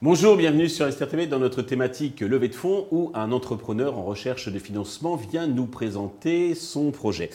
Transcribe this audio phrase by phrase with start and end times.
[0.00, 4.04] Bonjour, bienvenue sur Esther TV dans notre thématique levée de fonds où un entrepreneur en
[4.04, 7.30] recherche de financement vient nous présenter son projet.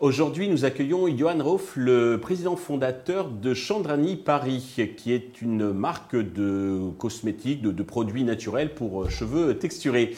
[0.00, 6.16] Aujourd'hui, nous accueillons Johan Roff, le président fondateur de Chandrani Paris, qui est une marque
[6.16, 10.16] de cosmétiques, de, produits naturels pour cheveux texturés.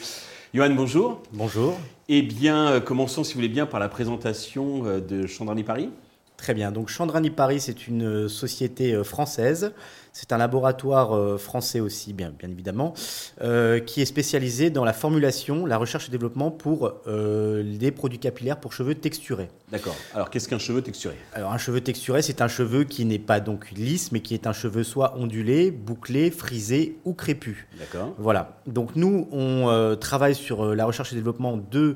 [0.53, 1.21] Johan, bonjour.
[1.33, 1.77] Bonjour.
[2.11, 5.91] Eh bien, commençons, si vous voulez bien, par la présentation de Chandrani Paris.
[6.37, 6.71] Très bien.
[6.71, 9.73] Donc Chandrani Paris, c'est une société française
[10.19, 12.93] c'est un laboratoire euh, français aussi, bien, bien évidemment,
[13.41, 18.19] euh, qui est spécialisé dans la formulation, la recherche et développement pour euh, des produits
[18.19, 19.47] capillaires pour cheveux texturés.
[19.71, 19.95] D'accord.
[20.13, 21.15] Alors, qu'est-ce qu'un cheveu texturé?
[21.31, 24.45] Alors, un cheveu texturé, c'est un cheveu qui n'est pas donc lisse, mais qui est
[24.45, 27.69] un cheveu soit ondulé, bouclé, frisé ou crépu.
[27.79, 28.13] D'accord.
[28.17, 28.59] Voilà.
[28.67, 31.95] Donc, nous, on travaille sur la recherche et développement de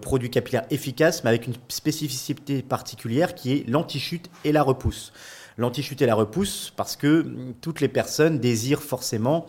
[0.00, 5.12] produits capillaires efficaces, mais avec une spécificité particulière qui est l'anti-chute et la repousse.
[5.56, 7.26] L'anti-chute et la repousse parce que
[7.60, 9.46] toutes les personnes désirent forcément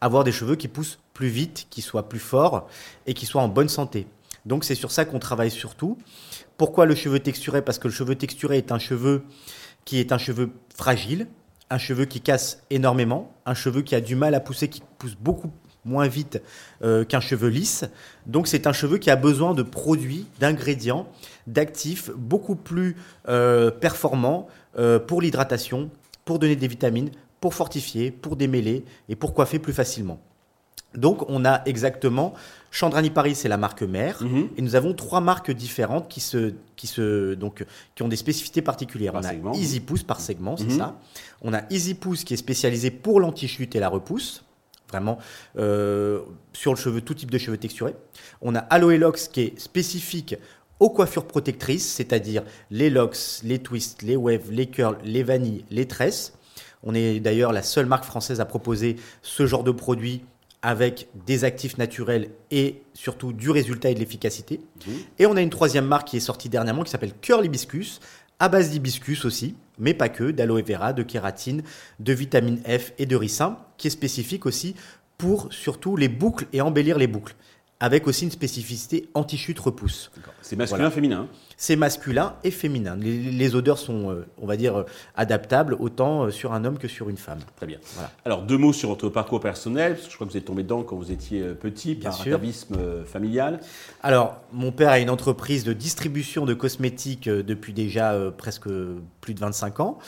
[0.00, 2.68] avoir des cheveux qui poussent plus vite, qui soient plus forts
[3.06, 4.06] et qui soient en bonne santé.
[4.46, 5.98] Donc c'est sur ça qu'on travaille surtout.
[6.56, 7.62] Pourquoi le cheveu texturé?
[7.62, 9.24] Parce que le cheveu texturé est un cheveu
[9.84, 11.28] qui est un cheveu fragile,
[11.70, 15.14] un cheveu qui casse énormément, un cheveu qui a du mal à pousser, qui pousse
[15.14, 15.52] beaucoup
[15.84, 16.40] moins vite
[16.82, 17.84] euh, qu'un cheveu lisse.
[18.26, 21.08] Donc c'est un cheveu qui a besoin de produits, d'ingrédients,
[21.46, 22.96] d'actifs beaucoup plus
[23.28, 24.46] euh, performants
[24.78, 25.90] euh, pour l'hydratation,
[26.24, 30.20] pour donner des vitamines, pour fortifier, pour démêler et pour coiffer plus facilement.
[30.94, 32.34] Donc on a exactement
[32.70, 34.48] Chandrani Paris, c'est la marque mère, mhm.
[34.56, 37.64] et nous avons trois marques différentes qui se, qui se, donc
[37.94, 39.14] qui ont des spécificités particulières.
[39.14, 40.78] on a Easy Pousse par segment, c'est mhm.
[40.78, 40.98] ça.
[41.42, 44.44] On a Easy Pousse qui est spécialisé pour l'anti-chute et la repousse,
[44.88, 45.18] vraiment
[45.58, 46.20] euh,
[46.52, 47.94] sur le cheveu, tout type de cheveux texturés.
[48.40, 50.36] On a Aloe Locks qui est spécifique
[50.80, 55.86] aux coiffures protectrices, c'est-à-dire les locks, les twists, les waves, les curls, les vanilles, les
[55.86, 56.34] tresses.
[56.82, 60.24] On est d'ailleurs la seule marque française à proposer ce genre de produit
[60.62, 64.60] avec des actifs naturels et surtout du résultat et de l'efficacité.
[64.86, 64.90] Mmh.
[65.18, 68.00] Et on a une troisième marque qui est sortie dernièrement qui s'appelle Curl Hibiscus,
[68.38, 71.62] à base d'hibiscus aussi, mais pas que, d'aloe vera, de kératine,
[72.00, 74.74] de vitamine F et de ricin, qui est spécifique aussi
[75.18, 77.36] pour surtout les boucles et embellir les boucles
[77.82, 80.12] avec aussi une spécificité anti-chute repousse.
[80.40, 81.26] C'est masculin, féminin
[81.56, 82.96] C'est masculin et féminin.
[82.96, 84.84] Les, odeurs sont, euh, on va dire, euh,
[85.16, 87.40] adaptables autant euh, sur un homme que sur une femme.
[87.56, 87.78] Très bien.
[88.24, 90.62] Alors, deux mots sur votre parcours personnel, parce que je crois que vous êtes tombé
[90.62, 92.36] dedans quand vous étiez petit, bien par sûr.
[92.36, 93.58] atavisme familial.
[94.04, 98.68] Alors, mon père a une entreprise de distribution de cosmétiques depuis déjà presque
[99.20, 99.98] plus de 25 ans.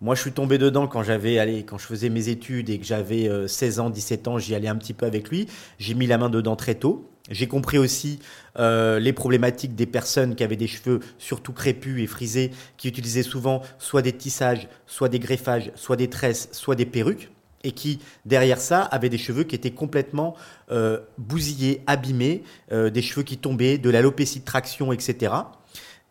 [0.00, 2.86] Moi, je suis tombé dedans quand j'avais allé, quand je faisais mes études et que
[2.86, 5.48] j'avais 16 ans, 17 ans, j'y allais un petit peu avec lui.
[5.78, 7.10] J'ai mis la main dedans très tôt.
[7.30, 8.18] J'ai compris aussi
[8.58, 13.22] euh, les problématiques des personnes qui avaient des cheveux surtout crépus et frisés, qui utilisaient
[13.22, 17.30] souvent soit des tissages, soit des greffages, soit des tresses, soit des perruques,
[17.66, 20.36] et qui, derrière ça, avaient des cheveux qui étaient complètement
[20.70, 22.42] euh, bousillés, abîmés,
[22.72, 25.32] euh, des cheveux qui tombaient, de l'alopécie de traction, etc.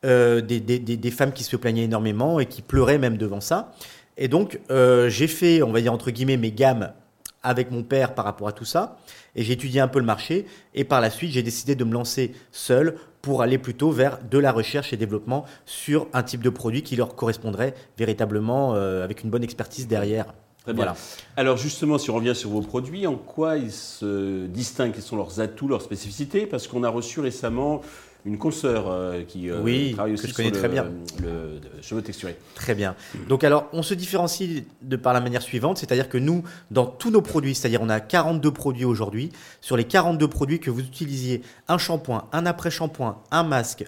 [0.03, 3.72] Des, des, des, femmes qui se plaignaient énormément et qui pleuraient même devant ça.
[4.18, 6.91] Et donc, j'ai fait, on va dire entre guillemets, mes gammes
[7.44, 8.98] avec mon père par rapport à tout ça.
[9.36, 10.46] Et j'ai étudié un peu le marché.
[10.74, 14.38] Et par la suite, j'ai décidé de me lancer seul pour aller plutôt vers de
[14.38, 19.24] la recherche et développement sur un type de produit qui leur correspondrait véritablement euh, avec
[19.24, 20.34] une bonne expertise derrière.
[20.63, 20.85] Très bien.
[20.85, 20.97] Voilà.
[21.35, 24.94] Alors justement, si on revient sur vos produits, en quoi ils se distinguent?
[24.94, 26.46] Quels sont leurs atouts, leurs spécificités?
[26.46, 27.81] Parce qu'on a reçu récemment
[28.25, 30.90] une consoeur euh, qui euh, oui, travaille aussi que je connais très bien.
[31.22, 32.38] le, cheveu texturé.
[32.56, 32.96] Très bien.
[33.28, 37.12] Donc alors, on se différencie de par la manière suivante, c'est-à-dire que nous, dans tous
[37.12, 41.41] nos produits, c'est-à-dire on a 42 produits aujourd'hui, sur les 42 produits que vous utilisiez,
[41.68, 43.84] un shampoing, un après-shampoing, un masque,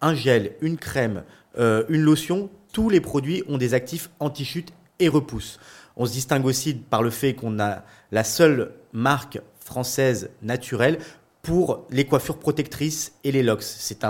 [0.00, 1.24] un gel, une crème,
[1.58, 5.58] euh, une lotion, tous les produits ont des actifs anti-chute et repousse.
[6.00, 10.98] On se distingue aussi par le fait qu'on a la seule marque française naturelle
[11.42, 13.62] pour les coiffures protectrices et les locks.
[13.62, 14.02] C'est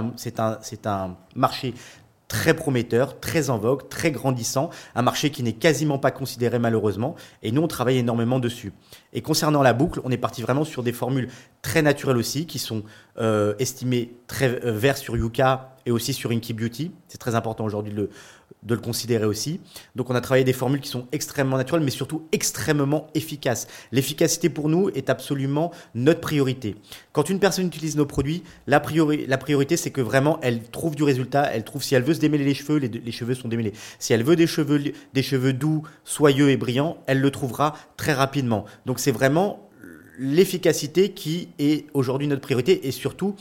[0.87, 1.75] un, marché
[2.29, 7.17] très prometteur, très en vogue, très grandissant, un marché qui n'est quasiment pas considéré malheureusement,
[7.43, 8.73] et nous on travaille énormément dessus.
[9.13, 11.29] Et concernant la boucle, on est parti vraiment sur des formules
[11.61, 12.85] très naturelles aussi, qui sont
[13.19, 16.91] euh, estimées très euh, vertes sur Yuka et aussi sur Inky Beauty.
[17.09, 18.11] C'est très important aujourd'hui de
[18.63, 19.61] de le considérer aussi.
[19.97, 23.67] Donc on a travaillé des formules qui sont extrêmement naturelles, mais surtout extrêmement efficaces.
[23.93, 26.77] L'efficacité pour nous est absolument notre priorité.
[27.13, 28.83] Quand une personne utilise nos produits, la,
[29.27, 32.21] la priorité c'est que vraiment elle trouve du résultat, elle trouve si elle veut se
[32.21, 33.73] démêler les cheveux, les, cheveux sont démêlés.
[33.99, 38.13] Si elle veut des cheveux, des cheveux doux, soyeux et brillants, elle le trouvera très
[38.13, 38.67] rapidement.
[38.87, 39.69] Donc c'est vraiment
[40.19, 43.37] l'efficacité qui est aujourd'hui notre priorité et surtout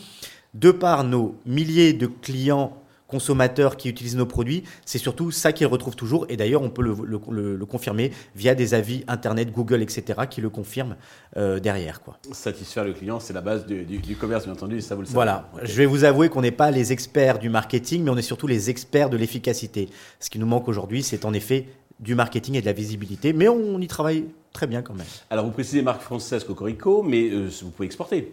[0.53, 2.79] de par nos milliers de clients
[3.09, 6.25] consommateurs qui utilisent nos produits, c'est surtout ça qu'ils retrouvent toujours.
[6.29, 10.95] Et d'ailleurs, on peut le, confirmer via des avis Internet, Google, etc., qui le confirment
[11.35, 12.01] euh, derrière.
[12.01, 12.17] Quoi.
[12.31, 15.15] Satisfaire le client, c'est la base du, commerce, bien entendu, ça vous le savez.
[15.15, 15.49] Voilà.
[15.63, 18.47] Je vais vous avouer qu'on n'est pas les experts du marketing, mais on est surtout
[18.47, 19.89] les experts de l'efficacité.
[20.19, 21.65] Ce qui nous manque aujourd'hui, c'est en effet
[21.99, 25.07] du marketing et de la visibilité, mais on y travaille très bien quand même.
[25.29, 28.31] Alors, vous précisez marque française Cocorico, mais euh, vous pouvez exporter.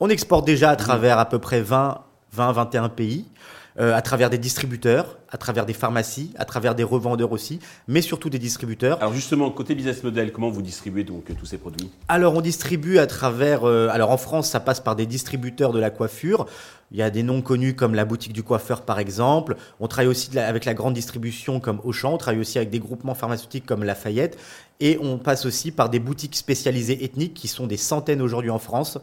[0.00, 2.00] On exporte déjà à travers à peu près 20,
[2.32, 3.24] 20 21 pays.
[3.80, 8.02] Euh, à travers des distributeurs, à travers des pharmacies, à travers des revendeurs aussi, mais
[8.02, 8.98] surtout des distributeurs.
[9.00, 11.88] Alors justement, côté business model, comment vous distribuez donc euh, tous ces produits?
[12.08, 15.78] Alors on distribue à travers, euh, alors en France, ça passe par des distributeurs de
[15.78, 16.46] la coiffure.
[16.90, 19.54] Il y a des noms connus comme la boutique du coiffeur par exemple.
[19.78, 22.14] On travaille aussi avec la grande distribution comme Auchan.
[22.14, 24.36] On travaille aussi avec des groupements pharmaceutiques comme Lafayette.
[24.80, 28.58] Et on passe aussi par des boutiques spécialisées ethniques qui sont des centaines aujourd'hui en
[28.58, 28.98] France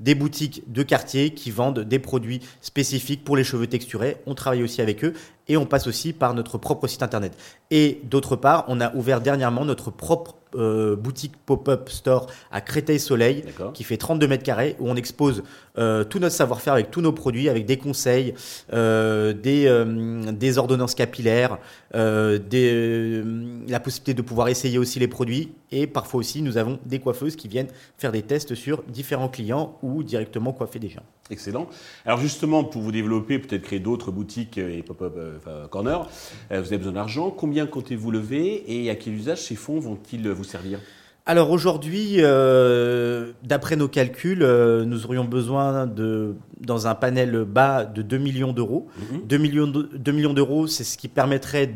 [0.00, 4.16] des boutiques de quartier qui vendent des produits spécifiques pour les cheveux texturés.
[4.26, 5.14] On travaille aussi avec eux
[5.48, 7.36] et on passe aussi par notre propre site internet.
[7.70, 13.44] Et d'autre part, on a ouvert dernièrement notre propre euh, boutique pop-up store à Créteil-Soleil
[13.74, 15.42] qui fait 32 mètres carrés où on expose
[15.76, 18.32] euh, tout notre savoir-faire avec tous nos produits, avec des conseils,
[18.72, 19.84] euh, des,
[20.32, 21.58] des, ordonnances capillaires,
[21.92, 23.22] des,
[23.68, 27.36] la possibilité de pouvoir essayer aussi les produits et parfois aussi nous avons des coiffeuses
[27.36, 27.68] qui viennent
[27.98, 31.02] faire des tests sur différents clients ou directement coiffer des gens.
[31.28, 31.68] Excellent.
[32.04, 36.08] Alors justement, pour vous développer, peut-être créer d'autres boutiques et pop-up enfin, corner,
[36.50, 37.30] vous avez besoin d'argent.
[37.30, 40.80] Combien comptez-vous lever et à quel usage ces fonds vont-ils vous servir?
[41.28, 47.84] Alors aujourd'hui, euh, d'après nos calculs, euh, nous aurions besoin de, dans un panel bas
[47.84, 48.86] de 2 millions d'euros.
[49.24, 50.14] 2 mhm.
[50.14, 51.68] millions d'euros, c'est ce qui permettrait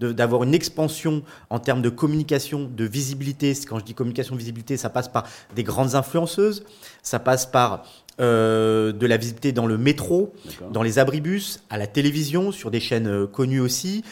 [0.00, 3.52] d'avoir de, une expansion en termes de communication, de visibilité.
[3.68, 5.24] Quand je dis communication, visibilité, ça passe par
[5.54, 6.64] des grandes influenceuses,
[7.02, 7.84] ça passe par
[8.20, 10.32] euh, de la visibilité dans le métro,
[10.70, 14.04] dans les abribus, à la télévision, sur des chaînes connues aussi.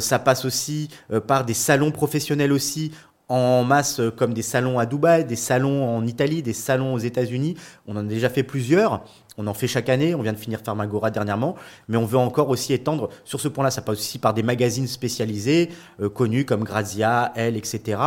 [0.00, 0.88] ça passe aussi
[1.26, 2.92] par des salons professionnels aussi
[3.30, 6.98] en masse euh, comme des salons à Dubaï, des salons en Italie, des salons aux
[6.98, 7.54] États-Unis.
[7.86, 9.04] On en a déjà fait plusieurs.
[9.38, 10.16] On en fait chaque année.
[10.16, 11.54] On vient de finir Pharmagora dernièrement.
[11.88, 13.70] Mais on veut encore aussi étendre sur ce point-là.
[13.70, 15.70] Ça passe aussi par des magazines spécialisés,
[16.00, 17.98] euh, connus comme Grazia, Elle, etc.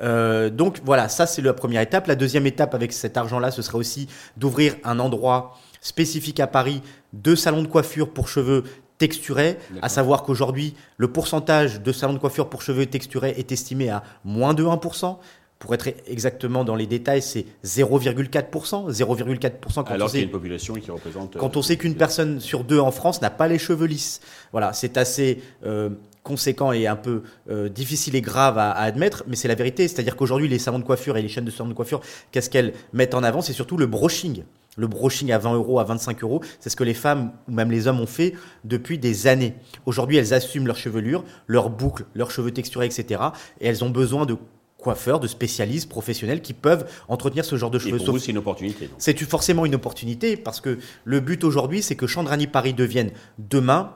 [0.00, 2.06] Euh, donc voilà, ça c'est la première étape.
[2.06, 6.82] La deuxième étape avec cet argent-là, ce serait aussi d'ouvrir un endroit spécifique à Paris
[7.12, 8.64] de salons de coiffure pour cheveux
[8.98, 13.90] texturé, à savoir qu'aujourd'hui, le pourcentage de salons de coiffure pour cheveux texturés est estimé
[13.90, 15.16] à moins de 1%.
[15.58, 18.92] Pour être exactement dans les détails, c'est 0,4%.
[18.92, 21.36] 0,4% quand Alors qu'il y a une population qui représente.
[21.36, 24.20] Quand on sait qu'une personne sur deux en France n'a pas les cheveux lisses.
[24.52, 25.90] Voilà, c'est assez euh,
[26.22, 29.88] conséquent et un peu euh, difficile et grave à, à admettre, mais c'est la vérité.
[29.88, 32.72] C'est-à-dire qu'aujourd'hui, les salons de coiffure et les chaînes de salons de coiffure, qu'est-ce qu'elles
[32.92, 33.40] mettent en avant?
[33.40, 34.44] C'est surtout le brushing
[34.78, 36.40] le brushing à 20 euros, à 25 euros.
[36.60, 38.34] C'est ce que les femmes ou même les hommes ont fait
[38.64, 39.54] depuis des années.
[39.84, 43.20] Aujourd'hui, elles assument leur chevelure, leurs boucles, leurs cheveux texturés, etc.
[43.60, 44.36] Et elles ont besoin de
[44.78, 47.96] coiffeurs, de spécialistes professionnels qui peuvent entretenir ce genre de cheveux.
[47.96, 48.88] Et pour vous, c'est une opportunité.
[48.98, 53.94] C'est forcément une opportunité parce que le but aujourd'hui, c'est que Chandrani Paris devienne demain,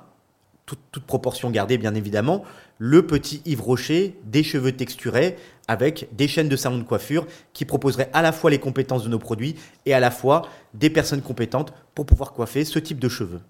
[0.66, 2.44] toute, toute, proportion gardée bien évidemment,
[2.78, 5.36] le petit Yves Rocher des cheveux texturés
[5.68, 9.08] avec des chaînes de salons de coiffure qui proposeraient à la fois les compétences de
[9.08, 9.54] nos produits
[9.86, 13.40] et à la fois des personnes compétentes pour pouvoir coiffer ce type de cheveux.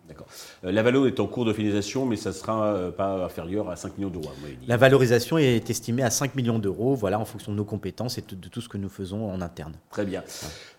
[0.64, 3.70] Euh, la valorisation est en cours de finalisation, mais ça ne sera euh, pas inférieur
[3.70, 4.31] à 5 millions d'euros.
[4.67, 8.22] La valorisation est estimée à 5 millions d'euros, voilà, en fonction de nos compétences et
[8.22, 9.74] de, tout ce que nous faisons en interne.
[9.91, 10.22] Très bien.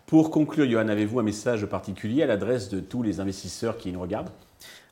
[0.06, 4.02] Pour conclure, Johan, avez-vous un message particulier à l'adresse de tous les investisseurs qui nous
[4.02, 4.30] regardent?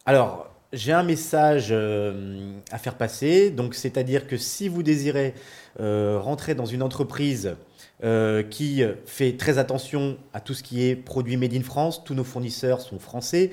[0.06, 3.52] Alors, j'ai un message euh, à faire passer.
[3.52, 5.34] Donc, c'est-à-dire que si vous désirez
[5.80, 7.56] euh, rentrer dans une entreprise
[8.04, 12.14] euh, qui fait très attention à tout ce qui est produit made in France, tous
[12.14, 13.52] nos fournisseurs sont français,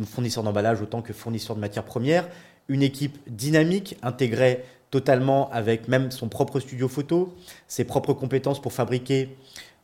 [0.00, 2.28] nos fournisseurs d'emballage autant que fournisseurs de matières premières,
[2.66, 7.32] une équipe dynamique intégrée totalement avec même son propre studio photo,
[7.68, 9.36] ses propres compétences pour fabriquer,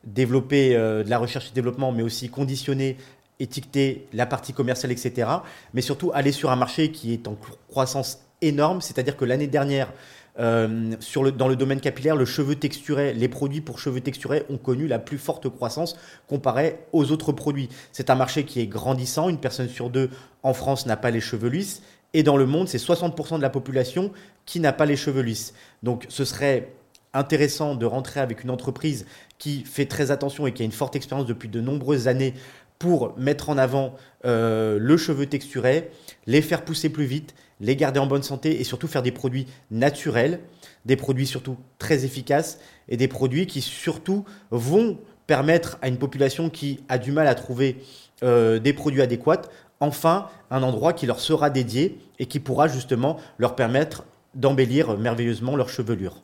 [0.03, 2.97] développer de la recherche et développement, mais aussi conditionner
[3.39, 5.29] étiqueter la partie commerciale, etc.
[5.73, 7.37] Mais surtout aller sur un marché qui est en
[7.69, 8.81] croissance énorme.
[8.81, 9.93] C'est-à-dire que l'année dernière,
[10.39, 14.43] euh, sur le, dans le domaine capillaire, le cheveu texturé, les produits pour cheveux texturés
[14.49, 17.69] ont connu la plus forte croissance comparée aux autres produits.
[17.91, 19.29] C'est un marché qui est grandissant.
[19.29, 20.09] Une personne sur deux
[20.43, 21.81] en France n'a pas les cheveux lisses.
[22.13, 24.11] Et dans le monde, c'est 60% de la population
[24.45, 25.53] qui n'a pas les cheveux lisses.
[25.83, 26.71] Donc ce serait
[27.13, 29.05] intéressant de rentrer avec une entreprise
[29.39, 32.33] qui fait très attention et qui a une forte expérience depuis de nombreuses années
[32.79, 35.89] pour mettre en avant euh, le cheveu texturé,
[36.27, 39.47] les faire pousser plus vite, les garder en bonne santé et surtout faire des produits
[39.71, 40.39] naturels,
[40.85, 42.59] des produits surtout très efficaces
[42.89, 47.35] et des produits qui surtout vont permettre à une population qui a du mal à
[47.35, 47.77] trouver
[48.21, 49.41] des produits adéquats,
[49.79, 55.55] enfin un endroit qui leur sera dédié et qui pourra justement leur permettre d'embellir merveilleusement
[55.55, 56.21] leur chevelure.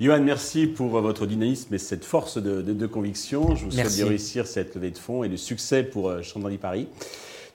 [0.00, 3.54] Johan, merci pour votre dynamisme et cette force de, conviction.
[3.54, 6.58] Je vous souhaite de réussir cette levée de fonds et de succès pour euh, Chandelier
[6.58, 6.88] Paris.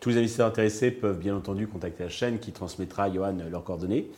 [0.08, 3.66] Tous les investisseurs intéressés peuvent bien entendu contacter la chaîne qui transmettra à Johan leurs
[3.66, 4.10] coordonnées.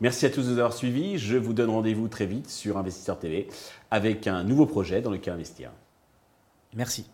[0.00, 1.18] Merci à tous de nous avoir suivis.
[1.18, 3.46] Je vous donne rendez-vous très vite sur Investisseur TV
[3.90, 5.72] avec un nouveau projet dans lequel investir.
[6.74, 7.04] Merci.